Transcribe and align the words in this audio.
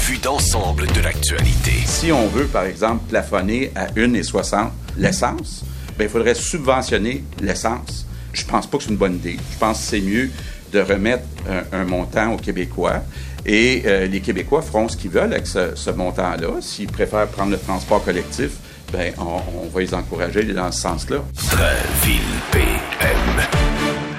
vue 0.00 0.18
d'ensemble 0.18 0.86
de 0.86 1.00
l'actualité. 1.00 1.72
Si 1.84 2.10
on 2.10 2.26
veut, 2.28 2.46
par 2.46 2.64
exemple, 2.64 3.04
plafonner 3.08 3.70
à 3.74 3.86
1,60 3.88 4.70
l'essence, 4.96 5.62
ben, 5.98 6.04
il 6.04 6.10
faudrait 6.10 6.34
subventionner 6.34 7.22
l'essence. 7.40 8.06
Je 8.32 8.44
pense 8.46 8.66
pas 8.66 8.78
que 8.78 8.84
c'est 8.84 8.90
une 8.90 8.96
bonne 8.96 9.16
idée. 9.16 9.36
Je 9.52 9.58
pense 9.58 9.78
que 9.78 9.84
c'est 9.84 10.00
mieux 10.00 10.30
de 10.72 10.80
remettre 10.80 11.24
un, 11.48 11.80
un 11.80 11.84
montant 11.84 12.32
aux 12.32 12.38
Québécois. 12.38 13.02
Et 13.44 13.82
euh, 13.84 14.06
les 14.06 14.20
Québécois 14.20 14.62
feront 14.62 14.88
ce 14.88 14.96
qu'ils 14.96 15.10
veulent 15.10 15.32
avec 15.32 15.46
ce, 15.46 15.74
ce 15.74 15.90
montant-là. 15.90 16.60
S'ils 16.62 16.90
préfèrent 16.90 17.28
prendre 17.28 17.50
le 17.50 17.58
transport 17.58 18.02
collectif, 18.02 18.52
ben, 18.92 19.12
on, 19.18 19.40
on 19.64 19.68
va 19.68 19.80
les 19.80 19.92
encourager 19.92 20.44
dans 20.44 20.72
ce 20.72 20.80
sens-là. 20.80 21.18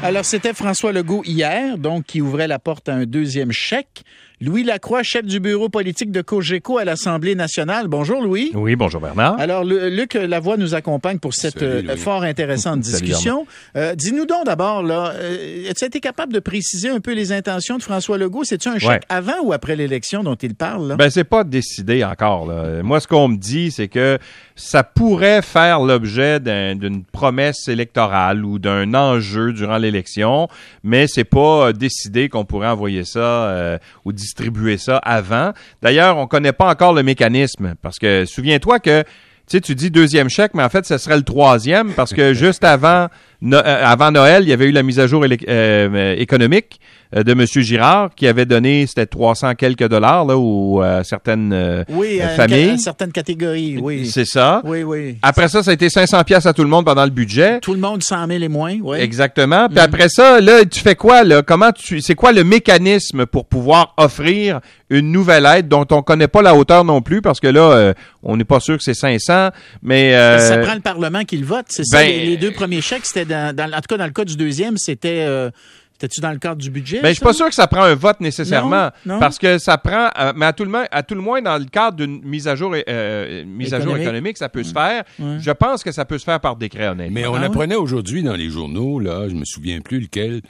Alors, 0.04 0.25
c'était 0.25 0.54
François 0.54 0.91
Legault 0.91 1.23
hier, 1.25 1.77
donc, 1.77 2.05
qui 2.05 2.21
ouvrait 2.21 2.48
la 2.48 2.59
porte 2.59 2.88
à 2.89 2.93
un 2.93 3.05
deuxième 3.05 3.52
chèque. 3.52 4.04
Louis 4.44 4.64
Lacroix, 4.64 5.04
chef 5.04 5.23
du 5.23 5.39
bureau 5.39 5.70
politique 5.70 6.12
de 6.12 6.24
Cogeco 6.24 6.79
à 6.79 6.84
l'Assemblée 6.84 7.36
nationale. 7.36 7.88
Bonjour, 7.88 8.24
Louis. 8.24 8.50
Oui, 8.56 8.75
bonjour 8.75 9.00
Bernard. 9.00 9.39
Alors, 9.39 9.64
le- 9.64 9.88
Luc 9.89 10.15
Lavoie 10.15 10.57
nous 10.57 10.74
accompagne 10.74 11.20
pour 11.20 11.36
cette 11.36 11.60
Salut, 11.60 11.88
euh, 11.88 11.96
fort 11.96 12.24
intéressante 12.24 12.79
discussion. 12.79 13.46
Euh, 13.75 13.93
Dis-nous 13.93 14.25
donc 14.25 14.48
d'abord, 14.48 14.82
là, 14.82 15.14
euh, 15.15 15.70
as-tu 15.70 15.86
été 15.86 16.00
capable 16.00 16.34
de 16.34 16.39
préciser 16.39 16.89
un 16.89 17.00
peu 17.00 17.14
les 17.14 17.32
intentions 17.32 17.78
de 17.78 17.84
François 17.84 18.18
Legault? 18.18 18.43
C'est-tu 18.43 18.68
un 18.68 18.79
chèque 18.79 18.89
Ouais. 18.89 19.00
avant 19.10 19.39
ou 19.43 19.54
après 19.54 19.75
l'élection 19.75 20.24
dont 20.24 20.34
il 20.34 20.56
parle? 20.56 20.87
Là? 20.87 20.96
Ben, 20.96 21.12
c'est 21.12 21.23
pas 21.23 21.43
décidé 21.43 22.04
encore. 22.04 22.48
là. 22.48 22.82
Moi, 22.82 23.00
ce 23.00 23.07
qu'on 23.07 23.28
me 23.28 23.37
dit, 23.37 23.70
c'est 23.70 23.89
que 23.89 24.18
ça 24.56 24.84
pourrait 24.84 25.43
faire 25.43 25.82
l'objet 25.82 26.39
d'un- 26.39 26.76
d'une 26.76 27.04
promesse 27.04 27.68
électorale 27.68 28.43
ou 28.43 28.57
d'un 28.57 28.96
enjeu 28.96 29.54
durant 29.54 29.78
l'élection, 29.78 30.48
mais 30.84 31.06
c'est 31.06 31.26
pas 31.26 31.68
euh, 31.68 31.73
décidé 31.73 32.28
qu'on 32.28 32.44
pourrait 32.44 32.70
envoyer 32.70 33.03
ça 33.06 33.20
euh, 33.20 33.78
ou 34.03 34.12
distribuer 34.31 34.78
ça 34.78 34.98
avant. 34.98 35.52
D'ailleurs, 35.81 36.17
on 36.17 36.26
connaît 36.26 36.53
pas 36.53 36.70
encore 36.70 36.94
le 36.94 37.03
mécanisme 37.03 37.76
parce 37.81 38.00
que 38.00 38.26
souviens-toi 38.26 38.80
que 38.80 39.04
tu 39.04 39.58
sais, 39.58 39.62
tu 39.62 39.76
dis 39.76 39.92
deuxième 39.92 40.30
chèque, 40.30 40.54
mais 40.54 40.64
en 40.64 40.70
fait, 40.70 40.86
ce 40.86 40.98
serait 40.98 41.18
le 41.18 41.23
troisième 41.23 41.92
parce 41.94 42.14
que 42.14 42.34
juste 42.46 42.64
avant, 42.64 43.08
No- 43.42 43.58
euh, 43.58 43.84
avant 43.86 44.11
Noël, 44.11 44.44
il 44.44 44.50
y 44.50 44.53
avait 44.53 44.66
eu 44.67 44.72
la 44.72 44.84
mise 44.84 45.00
à 45.00 45.08
jour 45.08 45.25
euh, 45.25 46.16
économique 46.16 46.80
euh, 47.16 47.23
de 47.23 47.31
M. 47.31 47.45
Girard 47.48 48.11
qui 48.16 48.28
avait 48.28 48.45
donné, 48.45 48.86
c'était 48.86 49.08
300 49.08 49.56
quelques 49.56 49.88
dollars 49.88 50.25
là, 50.25 50.38
aux 50.38 50.83
euh, 50.83 51.03
certaines 51.03 51.52
euh, 51.52 51.83
oui, 51.89 52.22
à 52.22 52.30
familles. 52.30 52.70
à 52.72 52.78
certaines 52.78 53.11
catégories, 53.11 53.78
oui. 53.81 54.06
C'est 54.06 54.25
ça. 54.25 54.61
Oui, 54.64 54.83
oui. 54.83 55.17
Après 55.23 55.48
ça, 55.48 55.64
ça 55.64 55.72
a 55.72 55.73
été 55.73 55.89
500 55.89 56.23
pièces 56.23 56.45
à 56.45 56.53
tout 56.53 56.61
le 56.61 56.70
monde 56.70 56.86
pendant 56.86 57.03
le 57.03 57.09
budget. 57.09 57.59
Tout 57.61 57.73
le 57.73 57.80
monde 57.80 58.03
100 58.03 58.28
000 58.28 58.44
et 58.44 58.48
moins, 58.48 58.78
oui. 58.81 58.98
Exactement. 59.00 59.67
Puis 59.67 59.78
Mhm. 59.80 59.83
après 59.86 60.09
ça, 60.09 60.39
là, 60.39 60.64
tu 60.64 60.80
fais 60.80 60.95
quoi, 60.95 61.23
là? 61.23 61.42
Comment 61.42 61.72
tu, 61.72 62.00
c'est 62.02 62.16
quoi 62.16 62.31
le 62.33 62.44
mécanisme 62.44 63.26
pour 63.26 63.45
pouvoir 63.48 63.94
offrir 63.98 64.59
une 64.92 65.11
nouvelle 65.11 65.45
aide 65.48 65.67
dont 65.67 65.88
on 65.92 66.02
connaît 66.03 66.28
pas 66.28 66.42
la 66.44 66.53
hauteur 66.55 66.86
non 66.86 67.02
plus? 67.02 67.22
Parce 67.22 67.39
que 67.39 67.48
là, 67.48 67.72
euh, 67.72 67.94
on 68.23 68.38
n'est 68.38 68.44
pas 68.44 68.59
sûr 68.59 68.78
que 68.78 68.83
c'est 68.83 68.94
500, 68.94 69.50
mais, 69.81 70.14
euh, 70.16 70.38
Ça 70.38 70.58
prend 70.59 70.76
le 70.76 70.80
Parlement 70.81 71.23
qui 71.23 71.38
le 71.38 71.45
vote, 71.45 71.66
c'est 71.70 71.83
ça. 71.86 71.98
ben- 71.98 72.08
Les, 72.08 72.26
les 72.28 72.38
deux 72.38 72.52
premiers 72.52 72.81
chèques, 72.81 73.05
c'était 73.05 73.26
dans, 73.32 73.56
dans- 73.56 73.72
en 73.72 73.82
tout 73.82 73.88
cas 73.90 73.98
dans 73.98 74.06
le 74.06 74.12
cas 74.12 74.26
du 74.26 74.36
deuxième, 74.36 74.78
c'était 74.78 75.26
euh, 75.28 75.50
c'était-tu 75.94 76.20
dans 76.22 76.32
le 76.32 76.40
cadre 76.40 76.60
du 76.60 76.72
budget? 76.72 77.00
Ben, 77.02 77.10
je 77.10 77.14
suis 77.14 77.24
pas 77.24 77.32
sûr 77.34 77.48
que 77.48 77.54
ça 77.54 77.68
prend 77.68 77.84
un 77.84 77.94
vote 77.94 78.20
nécessairement, 78.22 78.90
Non, 79.06 79.14
non. 79.16 79.20
parce 79.20 79.38
que 79.38 79.60
ça 79.60 79.78
prend, 79.78 80.10
euh, 80.20 80.34
mais 80.36 80.48
à 80.48 80.54
tout 80.54 80.64
le 80.64 80.72
moins, 80.72 80.86
à 80.92 81.04
tout 81.04 81.14
le 81.14 81.22
moins 81.22 81.42
dans 81.44 81.58
le 81.60 81.66
cadre 81.66 81.98
d'une 81.98 82.22
mise 82.23 82.48
à 82.48 82.56
jour, 82.56 82.73
euh, 82.88 83.44
mise 83.46 83.72
à 83.76 83.80
jour 83.82 83.96
Économique. 83.96 84.38
ça 84.40 84.50
peut 84.50 84.64
se 84.64 84.73
faire. 84.73 85.04
Je 85.20 85.52
pense 85.52 85.84
que 85.84 85.92
ça 85.92 86.04
peut 86.06 86.18
se 86.18 86.23
faire 86.26 86.40
par 86.40 86.56
décret, 86.56 86.88
honnêtement. 86.88 87.14
Mais 87.14 87.28
on 87.28 87.36
Ah 87.36 87.46
apprenait 87.46 87.76
aujourd'hui 87.76 88.23
dans 88.23 88.36
les 88.36 88.50
journaux, 88.50 89.00
là, 89.00 89.30
je 89.30 89.36
me 89.36 89.45
souviens 89.45 89.80
plus 89.82 90.00
lequel, 90.00 90.42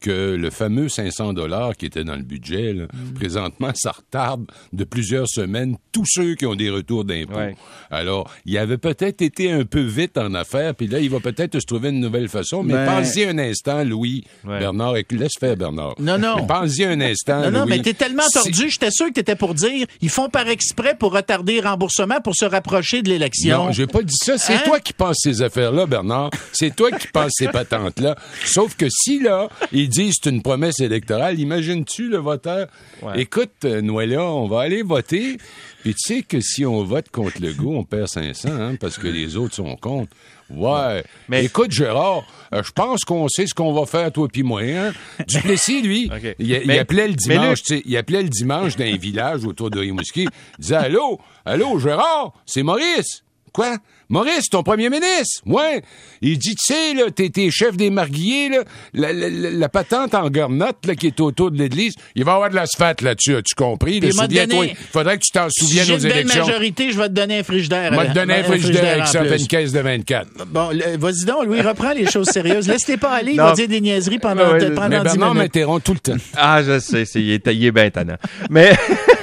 que 0.00 0.36
le 0.36 0.50
fameux 0.50 0.88
500 0.88 1.32
dollars 1.32 1.76
qui 1.76 1.86
était 1.86 2.04
dans 2.04 2.16
le 2.16 2.22
budget, 2.22 2.72
là, 2.72 2.84
Mm. 2.92 3.14
présentement, 3.14 3.70
ça 3.74 3.92
retarde 3.92 4.46
de 4.72 4.84
plusieurs 4.84 5.28
semaines 5.28 5.76
tous 5.92 6.04
ceux 6.06 6.34
qui 6.34 6.46
ont 6.46 6.54
des 6.54 6.70
retours 6.70 7.04
d'impôts. 7.04 7.36
Ouais. 7.38 7.54
Alors, 7.90 8.30
il 8.46 8.56
avait 8.58 8.78
peut-être 8.78 9.22
été 9.22 9.50
un 9.50 9.64
peu 9.64 9.80
vite 9.80 10.16
en 10.18 10.34
affaires, 10.34 10.74
puis 10.74 10.86
là, 10.86 11.00
il 11.00 11.10
va 11.10 11.20
peut-être 11.20 11.58
se 11.60 11.66
trouver 11.66 11.88
une 11.90 12.00
nouvelle 12.00 12.28
façon. 12.28 12.62
Mais 12.62 12.74
Ben- 12.74 12.86
pensez 12.86 13.26
un 13.26 13.38
instant, 13.38 13.82
Louis, 13.84 14.24
Ouais. 14.44 14.58
Bernard, 14.58 14.96
et 14.96 15.06
laisse 15.10 15.32
faire 15.38 15.56
Bernard. 15.56 15.94
Non, 15.98 16.18
non. 16.18 16.36
Mais 16.36 16.46
Pensez 16.46 16.84
un 16.84 17.00
instant, 17.00 17.42
Non, 17.42 17.50
non, 17.50 17.60
Louis. 17.60 17.70
mais 17.70 17.82
t'es 17.82 17.94
tellement 17.94 18.22
tordu, 18.32 18.70
j'étais 18.70 18.90
sûr 18.90 19.06
que 19.06 19.12
t'étais 19.12 19.36
pour 19.36 19.54
dire 19.54 19.86
ils 20.00 20.08
font 20.10 20.28
par 20.28 20.46
exprès 20.48 20.94
pour 20.98 21.12
retarder 21.12 21.60
le 21.60 21.68
remboursement 21.68 22.20
pour 22.22 22.34
se 22.36 22.44
rapprocher 22.44 23.02
de 23.02 23.08
l'élection. 23.08 23.66
Non, 23.66 23.72
j'ai 23.72 23.86
pas 23.86 24.02
dit 24.02 24.14
ça. 24.24 24.38
C'est 24.38 24.54
Hein? 24.54 24.62
toi 24.64 24.80
qui 24.80 24.92
penses 24.92 25.16
ces 25.22 25.42
affaires-là, 25.42 25.86
Bernard. 25.86 26.30
C'est 26.52 26.74
toi 26.74 26.90
qui 26.92 27.06
penses 27.08 27.32
ces 27.34 27.48
patentes-là. 27.48 28.16
Sauf 28.44 28.76
que 28.76 28.86
si, 28.88 29.20
là, 29.20 29.48
ils 29.88 29.90
disent 29.90 30.16
c'est 30.22 30.30
une 30.30 30.42
promesse 30.42 30.80
électorale, 30.80 31.38
imagines-tu 31.40 32.08
le 32.08 32.18
voteur? 32.18 32.68
Ouais. 33.02 33.22
Écoute, 33.22 33.50
euh, 33.64 33.80
Noëlla, 33.80 34.22
on 34.22 34.46
va 34.46 34.60
aller 34.60 34.82
voter. 34.82 35.38
Puis 35.82 35.94
tu 35.94 36.14
sais 36.14 36.22
que 36.22 36.40
si 36.40 36.66
on 36.66 36.84
vote 36.84 37.08
contre 37.10 37.40
le 37.40 37.52
goût, 37.52 37.74
on 37.74 37.84
perd 37.84 38.08
500, 38.08 38.48
hein, 38.50 38.76
parce 38.76 38.98
que 38.98 39.08
les 39.08 39.36
autres 39.36 39.54
sont 39.54 39.76
contre. 39.76 40.14
Ouais. 40.50 41.04
Mais- 41.28 41.44
Écoute, 41.44 41.72
Gérard, 41.72 42.24
euh, 42.54 42.62
je 42.62 42.72
pense 42.72 43.04
qu'on 43.04 43.28
sait 43.28 43.46
ce 43.46 43.54
qu'on 43.54 43.72
va 43.72 43.86
faire, 43.86 44.10
toi 44.12 44.28
puis 44.28 44.42
moi. 44.42 44.62
Hein? 44.62 44.92
Duplessis, 45.26 45.82
lui, 45.82 46.10
il, 46.38 46.78
appelait 46.78 47.08
le 47.08 47.14
dimanche, 47.14 47.62
sais, 47.62 47.82
il 47.84 47.96
appelait 47.96 48.22
le 48.22 48.28
dimanche 48.28 48.76
dans 48.76 48.84
un 48.84 48.96
village 48.96 49.44
autour 49.44 49.70
de 49.70 49.78
Rimouski. 49.78 50.22
Il 50.22 50.60
disait 50.60 50.76
Allô, 50.76 51.20
allô, 51.44 51.78
Gérard, 51.78 52.32
c'est 52.46 52.62
Maurice? 52.62 53.22
Quoi? 53.58 53.76
Maurice, 54.08 54.48
ton 54.50 54.62
premier 54.62 54.88
ministre? 54.88 55.42
Ouais. 55.44 55.82
Il 56.22 56.38
dit, 56.38 56.54
tu 56.54 56.72
sais, 56.72 56.94
là, 56.94 57.10
t'es, 57.12 57.28
t'es 57.28 57.50
chef 57.50 57.76
des 57.76 57.90
marguilliers, 57.90 58.50
là, 58.50 58.58
la, 58.94 59.12
la- 59.12 59.28
la- 59.28 59.50
la 59.50 59.68
patente 59.68 60.14
en 60.14 60.30
garnotte, 60.30 60.86
là, 60.86 60.94
qui 60.94 61.08
est 61.08 61.20
autour 61.20 61.50
de 61.50 61.58
l'église, 61.58 61.94
il 62.14 62.22
va 62.24 62.30
y 62.30 62.34
avoir 62.36 62.50
de 62.50 62.54
l'asphalte 62.54 63.00
là-dessus, 63.02 63.34
as-tu 63.34 63.56
compris? 63.56 63.98
Là, 63.98 64.12
Souviens-toi, 64.12 64.66
il 64.66 64.76
faudrait 64.76 65.18
que 65.18 65.24
tu 65.24 65.32
t'en 65.32 65.48
si 65.50 65.64
souviennes 65.64 65.86
j'ai 65.86 65.92
aux 65.92 65.96
une 65.96 66.02
belle 66.04 66.12
élections. 66.18 66.46
majorité, 66.46 66.92
je 66.92 66.98
vais 66.98 67.08
te 67.08 67.12
donner 67.14 67.40
un 67.40 67.42
frigidaire. 67.42 67.92
Moi, 67.92 68.06
te 68.06 68.12
donner 68.14 68.34
un 68.34 68.42
frigidaire 68.44 68.92
avec 68.94 69.06
ça, 69.08 69.24
une 69.24 69.46
caisse 69.48 69.72
de 69.72 69.80
24. 69.80 70.28
Bon, 70.46 70.70
le- 70.70 70.96
vas-y 70.96 71.24
donc, 71.24 71.46
Louis, 71.46 71.60
reprends 71.60 71.92
les 71.94 72.06
choses 72.08 72.28
sérieuses. 72.28 72.68
Laisse-les 72.68 72.96
pas 72.96 73.10
aller, 73.16 73.32
il 73.32 73.38
va 73.38 73.54
dire 73.54 73.66
des 73.66 73.80
niaiseries 73.80 74.20
pendant, 74.20 74.52
Ouais, 74.52 74.62
ouais, 74.62 74.70
pendant 74.70 74.88
Mais 74.88 74.98
10 74.98 75.02
Bernard 75.04 75.34
minutes. 75.34 75.42
m'interrompt 75.54 75.84
tout 75.84 75.94
le 75.94 75.98
temps. 75.98 76.16
Ah, 76.36 76.62
je 76.62 76.78
sais, 76.78 77.04
c'est, 77.04 77.20
il 77.20 77.32
est, 77.32 77.46
il 77.48 77.64
est 77.66 77.72
bien 77.72 77.90
tannant. 77.90 78.16
Mais, 78.50 78.70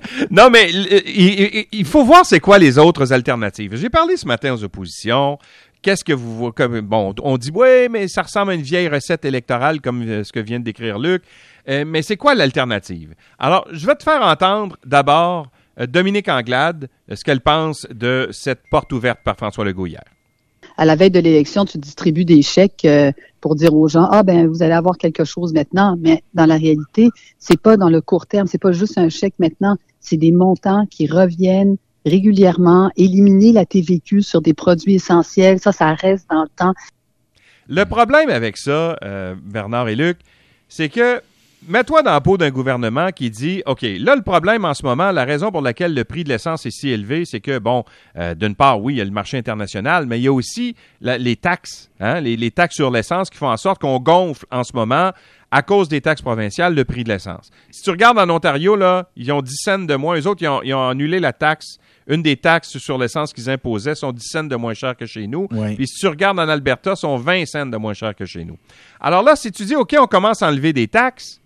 non, 0.30 0.50
mais 0.50 0.70
il, 0.70 0.86
il- 1.06 1.66
il 1.72 1.84
faut 1.84 2.04
voir 2.04 2.24
c'est 2.26 2.40
quoi 2.40 2.58
les 2.58 2.78
autres 2.78 3.12
alternatives. 3.12 3.76
J'ai 3.76 3.90
parlé 3.90 4.16
ce 4.16 4.26
matin 4.26 4.52
aux 4.54 4.62
oppositions. 4.64 5.38
Qu'est-ce 5.82 6.04
que 6.04 6.12
vous 6.12 6.50
comme 6.52 6.80
bon 6.80 7.14
on 7.22 7.36
dit 7.36 7.50
oui 7.54 7.88
mais 7.90 8.08
ça 8.08 8.22
ressemble 8.22 8.50
à 8.52 8.54
une 8.54 8.62
vieille 8.62 8.88
recette 8.88 9.24
électorale 9.24 9.80
comme 9.80 10.02
euh, 10.02 10.24
ce 10.24 10.32
que 10.32 10.40
vient 10.40 10.58
de 10.58 10.64
décrire 10.64 10.98
Luc 10.98 11.22
Euh, 11.68 11.84
mais 11.86 12.02
c'est 12.02 12.16
quoi 12.16 12.34
l'alternative? 12.34 13.14
Alors 13.38 13.68
je 13.70 13.86
vais 13.86 13.94
te 13.94 14.02
faire 14.02 14.22
entendre 14.22 14.76
d'abord 14.84 15.48
euh, 15.78 15.86
Dominique 15.86 16.28
Anglade 16.28 16.88
euh, 17.10 17.14
ce 17.14 17.22
qu'elle 17.22 17.40
pense 17.40 17.86
de 17.90 18.28
cette 18.32 18.62
porte 18.70 18.92
ouverte 18.92 19.20
par 19.22 19.36
François 19.36 19.64
Legault 19.64 19.86
hier. 19.86 20.02
À 20.76 20.84
la 20.84 20.96
veille 20.96 21.10
de 21.10 21.20
l'élection, 21.20 21.64
tu 21.64 21.78
distribues 21.78 22.24
des 22.24 22.42
chèques 22.42 22.84
euh, 22.84 23.12
pour 23.40 23.54
dire 23.54 23.74
aux 23.74 23.88
gens 23.88 24.08
ah 24.10 24.22
ben 24.22 24.46
vous 24.46 24.62
allez 24.62 24.72
avoir 24.74 24.98
quelque 24.98 25.24
chose 25.24 25.52
maintenant, 25.52 25.96
mais 25.98 26.22
dans 26.34 26.46
la 26.46 26.56
réalité, 26.56 27.10
c'est 27.38 27.60
pas 27.60 27.76
dans 27.76 27.88
le 27.88 28.00
court 28.00 28.26
terme, 28.26 28.46
c'est 28.46 28.58
pas 28.58 28.72
juste 28.72 28.98
un 28.98 29.08
chèque 29.08 29.34
maintenant, 29.38 29.76
c'est 30.00 30.16
des 30.16 30.32
montants 30.32 30.86
qui 30.86 31.06
reviennent 31.06 31.76
régulièrement, 32.04 32.90
éliminer 32.96 33.52
la 33.52 33.64
TVQ 33.64 34.22
sur 34.22 34.40
des 34.40 34.54
produits 34.54 34.94
essentiels, 34.94 35.58
ça 35.58 35.72
ça 35.72 35.94
reste 35.94 36.26
dans 36.30 36.42
le 36.42 36.48
temps. 36.56 36.74
Le 37.68 37.84
problème 37.84 38.30
avec 38.30 38.56
ça, 38.56 38.96
euh, 39.02 39.34
Bernard 39.42 39.88
et 39.88 39.96
Luc, 39.96 40.18
c'est 40.68 40.88
que 40.88 41.20
mets-toi 41.68 42.02
dans 42.02 42.12
la 42.12 42.20
peau 42.20 42.36
d'un 42.36 42.50
gouvernement 42.50 43.10
qui 43.12 43.30
dit 43.30 43.62
OK, 43.66 43.82
là, 43.82 44.14
le 44.16 44.22
problème 44.22 44.64
en 44.64 44.74
ce 44.74 44.84
moment, 44.84 45.10
la 45.12 45.24
raison 45.24 45.50
pour 45.50 45.60
laquelle 45.62 45.94
le 45.94 46.04
prix 46.04 46.24
de 46.24 46.28
l'essence 46.28 46.66
est 46.66 46.70
si 46.70 46.88
élevé, 46.90 47.24
c'est 47.24 47.40
que, 47.40 47.58
bon, 47.58 47.84
euh, 48.16 48.34
d'une 48.34 48.54
part, 48.54 48.80
oui, 48.80 48.94
il 48.94 48.96
y 48.98 49.00
a 49.00 49.04
le 49.04 49.10
marché 49.10 49.38
international, 49.38 50.06
mais 50.06 50.18
il 50.18 50.22
y 50.22 50.28
a 50.28 50.32
aussi 50.32 50.74
la- 51.00 51.18
les 51.18 51.36
taxes, 51.36 51.90
hein, 52.00 52.20
les, 52.20 52.36
les 52.36 52.50
taxes 52.50 52.76
sur 52.76 52.90
l'essence 52.90 53.30
qui 53.30 53.38
font 53.38 53.50
en 53.50 53.56
sorte 53.56 53.80
qu'on 53.80 53.98
gonfle 54.00 54.44
en 54.50 54.64
ce 54.64 54.72
moment, 54.74 55.12
à 55.50 55.62
cause 55.62 55.88
des 55.88 56.00
taxes 56.00 56.22
provinciales, 56.22 56.74
le 56.74 56.84
prix 56.84 57.04
de 57.04 57.08
l'essence. 57.08 57.50
Si 57.70 57.82
tu 57.82 57.90
regardes 57.90 58.18
en 58.18 58.28
Ontario, 58.28 58.74
là, 58.76 59.08
ils 59.16 59.30
ont 59.32 59.42
10 59.42 59.56
cents 59.56 59.78
de 59.78 59.94
moins. 59.94 60.16
Les 60.16 60.26
autres, 60.26 60.42
ils 60.42 60.48
ont, 60.48 60.60
ils 60.62 60.74
ont 60.74 60.88
annulé 60.88 61.20
la 61.20 61.32
taxe. 61.32 61.78
Une 62.08 62.22
des 62.22 62.36
taxes 62.36 62.78
sur 62.78 62.98
l'essence 62.98 63.32
qu'ils 63.32 63.48
imposaient 63.50 63.94
sont 63.94 64.12
10 64.12 64.24
cents 64.24 64.44
de 64.44 64.54
moins 64.56 64.74
cher 64.74 64.96
que 64.96 65.06
chez 65.06 65.26
nous. 65.26 65.48
Oui. 65.50 65.74
Puis 65.76 65.86
si 65.88 66.00
tu 66.00 66.06
regardes 66.08 66.38
en 66.38 66.48
Alberta, 66.48 66.94
sont 66.96 67.16
20 67.16 67.46
cents 67.46 67.66
de 67.66 67.76
moins 67.76 67.94
cher 67.94 68.14
que 68.14 68.24
chez 68.24 68.44
nous. 68.44 68.58
Alors 69.00 69.22
là, 69.22 69.34
si 69.36 69.50
tu 69.52 69.64
dis, 69.64 69.74
OK, 69.76 69.96
on 69.98 70.06
commence 70.06 70.42
à 70.42 70.48
enlever 70.48 70.72
des 70.72 70.88
taxes, 70.88 71.40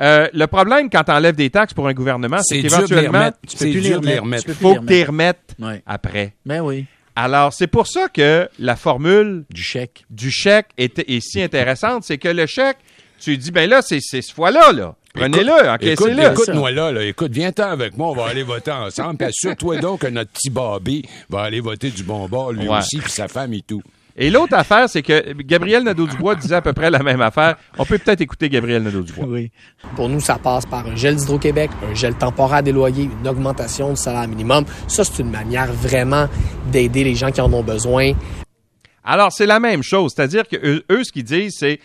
euh, 0.00 0.28
le 0.32 0.46
problème 0.46 0.90
quand 0.90 1.04
tu 1.04 1.12
enlèves 1.12 1.36
des 1.36 1.50
taxes 1.50 1.72
pour 1.74 1.86
un 1.88 1.92
gouvernement, 1.94 2.38
c'est 2.42 2.60
qu'éventuellement, 2.62 3.30
tu 3.46 3.56
peux 3.56 3.70
plus 3.70 3.80
les 3.80 3.94
remettre. 4.18 4.44
plus 4.44 4.54
faut 4.54 4.72
les 4.72 4.74
que 4.74 4.80
tu 4.80 4.80
remettre. 4.80 4.90
les 4.92 5.04
remettes 5.04 5.54
Ouais. 5.60 5.82
après. 5.86 6.34
Ben 6.44 6.60
oui, 6.60 6.86
Alors, 7.16 7.52
c'est 7.52 7.68
pour 7.68 7.86
ça 7.86 8.08
que 8.08 8.48
la 8.58 8.74
formule 8.76 9.44
du 9.50 9.62
chèque. 9.62 10.04
du 10.10 10.30
chèque 10.32 10.66
est, 10.76 10.98
est 10.98 11.20
si 11.20 11.40
intéressante, 11.40 12.02
c'est 12.04 12.18
que 12.18 12.28
le 12.28 12.46
chèque, 12.46 12.78
tu 13.20 13.36
dis, 13.36 13.52
ben 13.52 13.70
là, 13.70 13.82
c'est 13.82 14.00
ce 14.00 14.20
fois-là, 14.34 14.72
là. 14.72 14.96
Prenez-le, 15.14 15.68
encaissez-le. 15.70 16.32
écoute-moi 16.32 16.72
là, 16.72 16.90
là, 16.90 17.04
écoute, 17.04 17.30
viens-t'en 17.30 17.70
avec 17.70 17.96
moi, 17.96 18.08
on 18.08 18.14
va 18.16 18.26
aller 18.26 18.42
voter 18.42 18.72
ensemble, 18.72 19.16
puis 19.18 19.28
assure-toi 19.28 19.76
donc 19.76 20.00
que 20.00 20.08
notre 20.08 20.32
petit 20.32 20.50
Bobby 20.50 21.04
va 21.30 21.42
aller 21.42 21.60
voter 21.60 21.90
du 21.90 22.02
bon 22.02 22.26
bord, 22.28 22.52
lui 22.52 22.66
Ouais. 22.68 22.78
aussi, 22.78 22.98
puis 22.98 23.12
sa 23.12 23.28
femme 23.28 23.52
et 23.54 23.62
tout. 23.62 23.80
Et 24.16 24.30
l'autre 24.30 24.54
affaire, 24.54 24.88
c'est 24.88 25.02
que 25.02 25.32
Gabriel 25.42 25.82
Nadeau-Dubois 25.82 26.36
disait 26.36 26.54
à 26.54 26.62
peu 26.62 26.72
près 26.72 26.88
la 26.88 27.02
même 27.02 27.20
affaire. 27.20 27.56
On 27.78 27.84
peut 27.84 27.98
peut-être 27.98 28.20
écouter 28.20 28.48
Gabriel 28.48 28.82
Nadeau-Dubois. 28.84 29.26
Oui. 29.26 29.50
Pour 29.96 30.08
nous, 30.08 30.20
ça 30.20 30.38
passe 30.38 30.66
par 30.66 30.86
un 30.86 30.94
gel 30.94 31.16
d'Hydro-Québec, 31.16 31.70
un 31.90 31.94
gel 31.94 32.14
temporaire 32.14 32.62
des 32.62 32.70
loyers, 32.70 33.10
une 33.20 33.26
augmentation 33.26 33.90
du 33.90 33.96
salaire 33.96 34.28
minimum. 34.28 34.64
Ça, 34.86 35.02
c'est 35.02 35.20
une 35.20 35.30
manière 35.30 35.72
vraiment 35.72 36.28
d'aider 36.70 37.02
les 37.02 37.16
gens 37.16 37.32
qui 37.32 37.40
en 37.40 37.52
ont 37.52 37.64
besoin. 37.64 38.12
Alors, 39.02 39.32
c'est 39.32 39.46
la 39.46 39.58
même 39.58 39.82
chose. 39.82 40.12
C'est-à-dire 40.14 40.46
que 40.46 40.56
eux, 40.64 40.84
eux, 40.92 41.02
ce 41.02 41.10
qu'ils 41.10 41.24
disent, 41.24 41.56
c'est 41.58 41.80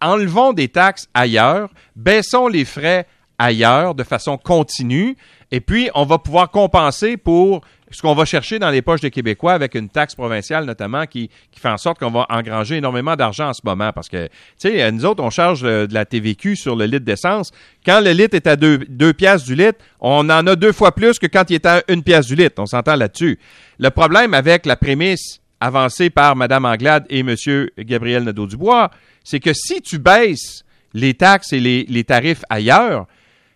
enlevons 0.00 0.52
des 0.52 0.68
taxes 0.68 1.08
ailleurs, 1.14 1.70
baissons 1.96 2.48
les 2.48 2.64
frais 2.64 3.06
ailleurs 3.38 3.94
de 3.94 4.04
façon 4.04 4.36
continue, 4.36 5.16
et 5.50 5.60
puis 5.60 5.90
on 5.94 6.04
va 6.04 6.18
pouvoir 6.18 6.50
compenser 6.50 7.16
pour 7.16 7.62
ce 7.92 8.02
qu'on 8.02 8.14
va 8.14 8.24
chercher 8.24 8.58
dans 8.58 8.70
les 8.70 8.82
poches 8.82 9.00
des 9.00 9.10
Québécois 9.10 9.52
avec 9.52 9.74
une 9.74 9.88
taxe 9.88 10.14
provinciale 10.14 10.64
notamment 10.64 11.06
qui, 11.06 11.30
qui 11.50 11.60
fait 11.60 11.68
en 11.68 11.78
sorte 11.78 11.98
qu'on 11.98 12.10
va 12.10 12.26
engranger 12.30 12.78
énormément 12.78 13.14
d'argent 13.14 13.50
en 13.50 13.52
ce 13.52 13.62
moment 13.64 13.92
parce 13.92 14.08
que, 14.08 14.26
tu 14.26 14.32
sais, 14.58 14.90
nous 14.90 15.04
autres, 15.04 15.22
on 15.22 15.30
charge 15.30 15.62
de 15.62 15.88
la 15.92 16.04
TVQ 16.04 16.56
sur 16.56 16.74
le 16.74 16.86
litre 16.86 17.04
d'essence. 17.04 17.52
Quand 17.84 18.00
le 18.00 18.10
litre 18.10 18.34
est 18.34 18.46
à 18.46 18.56
2 18.56 18.72
deux, 18.78 18.84
deux 18.88 19.12
piastres 19.12 19.46
du 19.46 19.54
litre, 19.54 19.78
on 20.00 20.28
en 20.30 20.46
a 20.46 20.56
deux 20.56 20.72
fois 20.72 20.92
plus 20.92 21.18
que 21.18 21.26
quand 21.26 21.50
il 21.50 21.54
est 21.54 21.66
à 21.66 21.82
une 21.88 22.02
pièce 22.02 22.26
du 22.26 22.34
litre. 22.34 22.56
On 22.58 22.66
s'entend 22.66 22.96
là-dessus. 22.96 23.38
Le 23.78 23.90
problème 23.90 24.34
avec 24.34 24.66
la 24.66 24.76
prémisse 24.76 25.40
avancée 25.60 26.10
par 26.10 26.34
Mme 26.36 26.64
Anglade 26.64 27.06
et 27.08 27.20
M. 27.20 27.34
Gabriel 27.78 28.24
Nadeau-Dubois, 28.24 28.90
c'est 29.24 29.40
que 29.40 29.52
si 29.52 29.80
tu 29.80 29.98
baisses 29.98 30.64
les 30.92 31.14
taxes 31.14 31.52
et 31.52 31.60
les, 31.60 31.84
les 31.88 32.04
tarifs 32.04 32.42
ailleurs, 32.50 33.06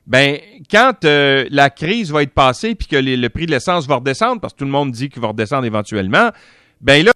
ben 0.07 0.39
quand 0.71 1.05
euh, 1.05 1.47
la 1.51 1.69
crise 1.71 2.11
va 2.13 2.23
être 2.23 2.33
passée 2.35 2.75
puis 2.75 2.87
que 2.89 2.97
les- 2.97 3.17
le 3.17 3.29
prix 3.29 3.47
de 3.47 3.51
l'essence 3.51 3.87
va 3.87 3.97
redescendre, 3.97 4.41
parce 4.41 4.53
que 4.53 4.59
tout 4.59 4.65
le 4.65 4.71
monde 4.71 4.93
dit 4.93 5.09
qu'il 5.09 5.21
va 5.23 5.29
redescendre 5.29 5.65
éventuellement, 5.67 6.31
ben 6.81 7.05
là, 7.05 7.13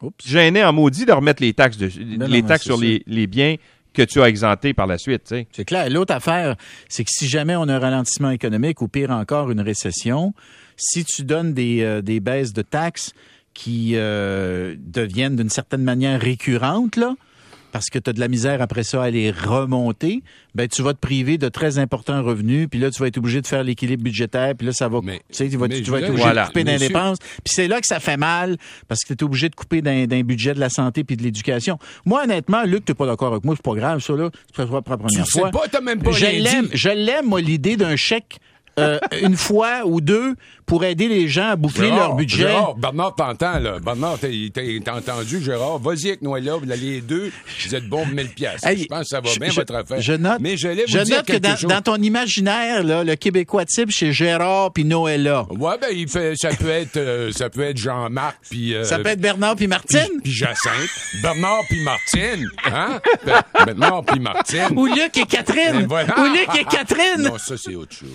Oups. 0.00 0.26
gêné 0.26 0.64
en 0.64 0.72
maudit 0.72 1.04
de 1.04 1.12
remettre 1.12 1.42
les 1.42 1.52
taxes, 1.52 1.76
de, 1.78 1.88
les 2.26 2.42
taxes 2.42 2.64
sur 2.64 2.76
les, 2.76 3.02
les 3.06 3.26
biens 3.26 3.56
que 3.92 4.02
tu 4.02 4.20
as 4.22 4.28
exemptés 4.28 4.72
par 4.74 4.86
la 4.86 4.98
suite. 4.98 5.34
C'est 5.52 5.64
clair. 5.64 5.88
L'autre 5.90 6.14
affaire, 6.14 6.56
c'est 6.88 7.04
que 7.04 7.10
si 7.12 7.28
jamais 7.28 7.54
on 7.56 7.64
a 7.68 7.74
un 7.74 7.78
ralentissement 7.78 8.30
économique 8.30 8.80
ou 8.80 8.88
pire 8.88 9.10
encore 9.10 9.50
une 9.50 9.60
récession, 9.60 10.32
si 10.76 11.04
tu 11.04 11.24
donnes 11.24 11.52
des, 11.52 11.82
euh, 11.82 12.00
des 12.02 12.18
baisses 12.18 12.52
de 12.52 12.62
taxes 12.62 13.12
qui 13.54 13.92
euh, 13.94 14.74
deviennent 14.78 15.36
d'une 15.36 15.50
certaine 15.50 15.82
manière 15.82 16.18
récurrentes, 16.20 16.96
là, 16.96 17.14
parce 17.72 17.86
que 17.90 17.98
tu 17.98 18.10
as 18.10 18.12
de 18.12 18.20
la 18.20 18.28
misère 18.28 18.62
après 18.62 18.84
ça 18.84 19.02
à 19.02 19.10
les 19.10 19.30
remonter, 19.30 20.22
ben 20.54 20.68
tu 20.68 20.82
vas 20.82 20.92
te 20.92 20.98
priver 20.98 21.38
de 21.38 21.48
très 21.48 21.78
importants 21.78 22.22
revenus, 22.22 22.68
puis 22.70 22.78
là 22.78 22.90
tu 22.90 23.00
vas 23.00 23.08
être 23.08 23.18
obligé 23.18 23.40
de 23.40 23.46
faire 23.46 23.64
l'équilibre 23.64 24.04
budgétaire, 24.04 24.54
puis 24.56 24.66
là 24.66 24.72
ça 24.72 24.88
va 24.88 25.00
Mais- 25.02 25.18
tu 25.30 25.34
sais 25.36 25.48
tu 25.48 25.56
vas, 25.56 25.68
tu 25.68 25.76
être 25.78 25.88
obligé 25.90 26.10
Voilà. 26.12 26.42
de 26.42 26.46
couper 26.48 26.64
dans 26.64 26.72
les 26.72 26.78
dépenses, 26.78 27.18
puis 27.18 27.52
c'est 27.54 27.66
là 27.68 27.80
que 27.80 27.86
ça 27.86 27.98
fait 27.98 28.16
mal 28.16 28.56
parce 28.88 29.00
que 29.02 29.14
tu 29.14 29.24
es 29.24 29.24
obligé 29.24 29.48
de 29.48 29.54
couper 29.54 29.82
d'un 29.82 30.22
budget 30.22 30.54
de 30.54 30.60
la 30.60 30.68
santé 30.68 31.02
puis 31.04 31.16
de 31.16 31.22
l'éducation. 31.22 31.78
Moi 32.04 32.22
honnêtement, 32.24 32.62
Luc, 32.64 32.84
tu 32.84 32.94
pas 32.94 33.06
d'accord 33.06 33.32
avec 33.32 33.44
moi, 33.44 33.54
c'est 33.56 33.64
pas 33.64 33.74
grave 33.74 34.00
ça 34.00 34.12
là, 34.14 34.30
c'est 34.54 34.56
pas 34.56 34.66
pour 34.66 34.74
la 34.76 34.82
première 34.98 35.24
Tu 35.24 35.30
sais 35.30 35.40
fois. 35.40 35.50
pas, 35.50 35.80
même 35.80 36.02
pas 36.02 36.12
Je 36.12 36.26
l'aime, 36.26 36.68
je 36.72 36.88
l'aime, 36.90 37.26
moi, 37.26 37.40
l'idée 37.40 37.76
d'un 37.76 37.96
chèque 37.96 38.38
euh, 38.78 38.98
une 39.20 39.36
fois 39.36 39.82
ou 39.84 40.00
deux 40.00 40.34
pour 40.66 40.84
aider 40.84 41.08
les 41.08 41.28
gens 41.28 41.50
à 41.50 41.56
boucler 41.56 41.86
Gérard, 41.88 41.98
leur 42.08 42.14
budget. 42.16 42.36
Gérard, 42.48 42.74
Bernard 42.76 43.14
t'entends, 43.16 43.58
là. 43.58 43.78
Bernard, 43.80 44.18
t'as 44.20 44.94
entendu, 44.96 45.42
Gérard? 45.42 45.78
Vas-y 45.78 46.08
avec 46.08 46.22
Noëlla, 46.22 46.56
vous 46.56 46.70
allez 46.70 46.92
les 46.94 47.00
deux, 47.00 47.30
vous 47.66 47.74
êtes 47.74 47.86
bons 47.88 48.04
pour 48.04 48.14
1000 48.14 48.28
piastres. 48.28 48.66
Hey, 48.66 48.78
je 48.78 48.86
pense 48.86 49.00
que 49.00 49.06
ça 49.08 49.20
va 49.20 49.28
je- 49.30 49.38
bien, 49.38 49.50
je- 49.50 49.54
votre 49.56 49.74
affaire. 49.74 50.00
Je 50.00 50.12
note, 50.14 50.38
Mais 50.40 50.56
j'allais 50.56 50.84
vous 50.86 50.92
je 50.92 50.98
dire 51.00 51.16
note 51.16 51.26
que 51.26 51.36
dans, 51.36 51.68
dans 51.68 51.82
ton 51.82 51.96
imaginaire, 51.96 52.82
là, 52.84 53.04
le 53.04 53.14
Québécois 53.16 53.64
type, 53.66 53.90
c'est 53.92 54.12
Gérard 54.12 54.72
puis 54.72 54.84
Noëlla. 54.84 55.46
Ouais, 55.50 55.76
ben, 55.80 55.88
il 55.92 56.08
fait, 56.08 56.34
ça 56.36 56.50
peut 56.50 56.70
être, 56.70 56.96
euh, 56.96 57.32
ça 57.32 57.50
peut 57.50 57.62
être 57.62 57.76
Jean-Marc 57.76 58.38
puis, 58.48 58.74
euh, 58.74 58.84
Ça 58.84 58.98
peut 59.00 59.08
être 59.10 59.20
Bernard 59.20 59.56
puis 59.56 59.66
Martine. 59.66 60.08
puis, 60.22 60.32
Jacinthe. 60.32 60.88
Bernard 61.22 61.62
puis 61.68 61.82
Martine. 61.82 62.46
Hein? 62.64 63.00
Bernard 63.66 64.04
puis 64.04 64.20
Martine. 64.20 64.68
Ou 64.76 64.86
Luc 64.86 65.16
et 65.18 65.26
Catherine. 65.26 65.86
Voilà. 65.88 66.18
Ou 66.20 66.24
Luc 66.32 66.48
et 66.58 66.64
Catherine. 66.64 67.22
Non, 67.22 67.36
ça, 67.38 67.56
c'est 67.58 67.74
autre 67.74 67.94
chose. 67.94 68.08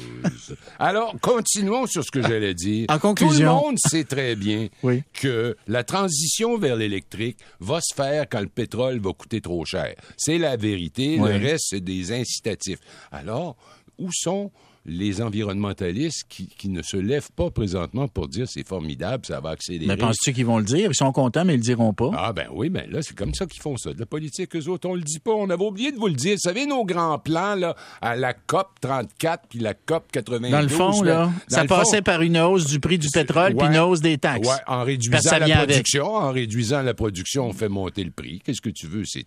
Alors, 0.79 1.15
continuons 1.21 1.87
sur 1.87 2.03
ce 2.03 2.11
que 2.11 2.21
j'allais 2.21 2.53
dire. 2.53 2.85
En 2.89 2.99
conclusion. 2.99 3.31
Tout 3.37 3.41
le 3.41 3.67
monde 3.69 3.77
sait 3.79 4.03
très 4.03 4.35
bien 4.35 4.67
Oui. 4.83 5.03
que 5.13 5.55
la 5.67 5.83
transition 5.83 6.57
vers 6.57 6.75
l'électrique 6.75 7.37
va 7.59 7.79
se 7.81 7.93
faire 7.93 8.25
quand 8.29 8.41
le 8.41 8.47
pétrole 8.47 8.99
va 8.99 9.13
coûter 9.13 9.41
trop 9.41 9.63
cher. 9.65 9.95
C'est 10.17 10.37
la 10.37 10.55
vérité. 10.57 11.17
Oui. 11.19 11.29
Le 11.29 11.37
reste, 11.45 11.67
c'est 11.69 11.81
des 11.83 12.11
incitatifs. 12.11 12.79
Alors, 13.11 13.55
où 13.97 14.09
sont 14.11 14.51
les 14.87 15.21
environnementalistes 15.21 16.23
qui, 16.29 16.47
qui 16.47 16.69
ne 16.69 16.81
se 16.81 16.97
lèvent 16.97 17.31
pas 17.35 17.49
présentement 17.51 18.07
pour 18.07 18.27
dire 18.27 18.47
c'est 18.47 18.65
formidable, 18.67 19.25
ça 19.25 19.39
va 19.39 19.49
accélérer. 19.51 19.85
Mais 19.87 19.97
penses-tu 19.97 20.33
qu'ils 20.33 20.45
vont 20.45 20.57
le 20.59 20.63
dire? 20.63 20.89
Ils 20.91 20.95
sont 20.95 21.11
contents, 21.11 21.45
mais 21.45 21.53
ils 21.55 21.57
le 21.57 21.63
diront 21.63 21.93
pas. 21.93 22.11
Ah 22.15 22.33
ben 22.33 22.47
oui, 22.53 22.69
ben 22.69 22.89
là, 22.89 23.01
c'est 23.01 23.15
comme 23.15 23.33
ça 23.33 23.45
qu'ils 23.45 23.61
font 23.61 23.77
ça. 23.77 23.93
De 23.93 23.99
la 23.99 24.05
politique, 24.05 24.55
eux 24.55 24.67
autres, 24.69 24.87
on 24.89 24.95
le 24.95 25.01
dit 25.01 25.19
pas. 25.19 25.31
On 25.31 25.49
avait 25.49 25.63
oublié 25.63 25.91
de 25.91 25.97
vous 25.97 26.07
le 26.07 26.13
dire. 26.13 26.35
Vous 26.35 26.41
savez, 26.41 26.65
nos 26.65 26.85
grands 26.85 27.19
plans, 27.19 27.55
là, 27.55 27.75
à 28.01 28.15
la 28.15 28.33
COP 28.33 28.67
34 28.81 29.43
puis 29.49 29.59
la 29.59 29.73
COP 29.73 30.11
92. 30.11 30.51
Dans 30.51 30.61
le 30.61 30.67
fond, 30.69 31.01
là, 31.01 31.31
ça 31.47 31.65
passait 31.65 31.97
fond, 31.97 32.03
par 32.03 32.21
une 32.21 32.37
hausse 32.37 32.65
du 32.65 32.79
prix 32.79 32.97
du 32.97 33.07
pétrole 33.13 33.55
puis 33.55 33.67
une 33.67 33.77
hausse 33.77 34.01
des 34.01 34.17
taxes. 34.17 34.47
Ouais, 34.47 34.55
en 34.67 34.83
réduisant 34.83 35.17
la 35.39 35.43
avec. 35.45 35.57
production, 35.67 36.05
en 36.15 36.31
réduisant 36.31 36.81
la 36.81 36.93
production, 36.93 37.45
on 37.47 37.53
fait 37.53 37.69
monter 37.69 38.03
le 38.03 38.11
prix. 38.11 38.41
Qu'est-ce 38.43 38.61
que 38.61 38.69
tu 38.69 38.87
veux? 38.87 39.03
C'est 39.05 39.25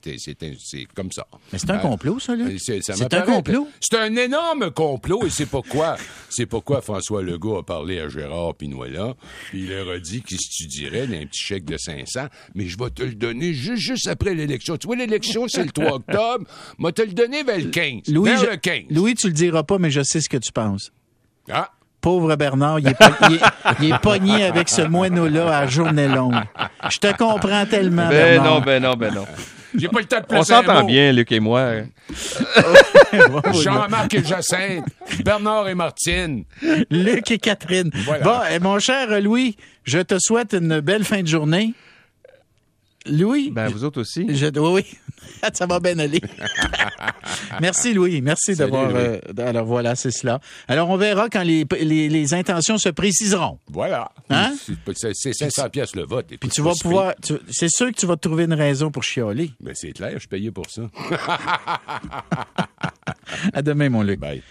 comme 0.95 1.13
ça. 1.13 1.27
Mais 1.53 1.59
c'est 1.59 1.71
un 1.71 1.77
Euh, 1.77 1.83
complot, 1.83 2.19
ça, 2.19 2.35
là? 2.37 2.47
c'est 2.59 3.15
un 3.15 3.23
complot? 3.23 3.69
C'est 3.81 3.97
un 3.99 4.15
énorme 4.17 4.71
complot 4.71 5.27
et 5.27 5.31
c'est 5.31 5.47
pourquoi, 5.51 5.97
c'est 6.29 6.47
pourquoi 6.47 6.81
François 6.81 7.23
Legault 7.23 7.59
a 7.59 7.63
parlé 7.65 7.99
à 8.01 8.09
Gérard 8.09 8.55
Pinoilla, 8.55 9.15
puis 9.51 9.65
il 9.65 9.69
leur 9.71 9.91
a 9.91 9.99
dit 9.99 10.23
qu'il 10.23 10.39
se 10.41 10.65
dirait 10.67 11.07
d'un 11.07 11.27
petit 11.27 11.43
chèque 11.43 11.65
de 11.65 11.77
500, 11.77 12.27
mais 12.55 12.67
je 12.67 12.79
vais 12.79 12.91
te 12.91 13.03
le 13.03 13.15
donner 13.15 13.53
juste, 13.53 13.83
juste 13.83 14.07
après 14.09 14.35
l'élection. 14.35 14.77
Tu 14.77 14.87
vois, 14.87 14.97
l'élection, 14.97 15.47
c'est 15.49 15.65
le 15.65 15.71
3 15.71 15.95
octobre. 15.97 16.45
Moi, 16.79 16.93
te 16.93 17.03
le 17.03 17.13
donner 17.13 17.43
vers 17.43 17.59
le 17.59 17.65
15. 17.71 18.03
Louis, 18.09 18.31
vers 18.31 18.41
je- 18.41 18.47
le 18.51 18.57
15. 18.57 18.85
Louis, 18.91 19.15
tu 19.15 19.27
le 19.27 19.33
diras 19.33 19.63
pas, 19.63 19.79
mais 19.79 19.91
je 19.91 20.03
sais 20.03 20.21
ce 20.21 20.29
que 20.29 20.37
tu 20.39 20.53
penses. 20.53 20.91
Ah, 21.51 21.71
Pauvre 22.01 22.35
Bernard, 22.37 22.79
il 22.81 22.89
est, 22.89 22.95
po- 22.95 23.05
il 23.29 23.35
est- 23.37 23.41
il 23.83 23.93
est 23.93 23.99
pogné 23.99 24.45
avec 24.45 24.71
ce 24.71 24.81
moineau-là 24.81 25.59
à 25.59 25.67
journée 25.67 26.09
longue. 26.09 26.35
Je 26.91 26.99
te 26.99 27.15
comprends 27.17 27.67
tellement, 27.67 28.09
Ben 28.09 28.37
Bernard. 28.37 28.55
non, 28.55 28.61
ben 28.65 28.83
non, 28.83 28.95
ben 28.95 29.15
non. 29.15 29.27
J'ai 29.75 29.89
pas 29.89 30.01
le 30.01 30.07
temps 30.07 30.19
de 30.19 30.25
On 30.25 30.29
placer 30.29 30.53
un 30.53 30.63
s'entend 30.63 30.85
bien, 30.85 31.13
Luc 31.13 31.33
et 31.33 31.41
moi. 31.41 31.73
Jean-Marc 33.63 34.15
et 34.15 34.25
Jacinthe, 34.25 34.85
Bernard 35.25 35.69
et 35.69 35.75
Martine. 35.75 36.45
Luc 36.91 37.31
et 37.31 37.39
Catherine. 37.39 37.91
Voilà. 38.05 38.25
Bon, 38.25 38.39
eh, 38.51 38.59
mon 38.59 38.79
cher 38.79 39.21
Louis, 39.21 39.57
je 39.85 39.99
te 39.99 40.17
souhaite 40.19 40.55
une 40.55 40.81
belle 40.81 41.05
fin 41.05 41.23
de 41.23 41.29
journée. 41.29 41.75
Louis? 43.07 43.51
Ben, 43.51 43.69
vous 43.69 43.85
autres 43.85 44.01
aussi. 44.01 44.27
Je, 44.29 44.47
oui, 44.59 44.83
oui. 44.83 44.99
Ça 45.55 45.67
va 45.67 45.81
bien 45.81 45.99
aller. 45.99 46.21
Merci, 47.61 47.95
Louis. 47.95 48.21
Merci 48.21 48.55
d'avoir. 48.55 48.91
Euh, 48.95 49.19
alors 49.39 49.65
voilà, 49.67 49.95
c'est 49.97 50.11
cela. 50.11 50.41
Alors 50.69 50.89
on 50.91 50.97
verra 50.97 51.29
quand 51.29 51.43
les, 51.43 51.65
les, 51.81 52.09
les 52.09 52.35
intentions 52.35 52.79
se 52.79 52.89
préciseront. 52.91 53.59
Voilà. 53.71 54.11
Hein? 54.29 54.53
C'est- 54.95 55.15
C'est 55.15 55.33
500 55.33 55.69
pièces 55.71 55.95
le 55.97 56.05
vote. 56.05 56.27
Puis 56.29 56.49
tu 56.51 56.63
vas 56.63 56.73
pouvoir. 56.81 57.15
C'est 57.51 57.69
sûr 57.71 57.87
que 57.89 57.97
tu 57.99 58.07
vas 58.07 58.17
trouver 58.17 58.45
une 58.45 58.55
raison 58.55 58.91
pour 58.91 59.03
chialer. 59.03 59.51
Ben, 59.61 59.75
c'est 59.75 59.93
clair, 59.93 60.13
je 60.15 60.19
suis 60.21 60.29
payé 60.29 60.51
pour 60.51 60.67
ça. 60.71 60.83
À 63.53 63.63
demain, 63.63 63.89
mon 63.89 64.03
Luc. 64.03 64.19
Bye. 64.19 64.43